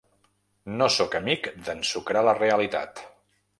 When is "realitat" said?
2.41-3.07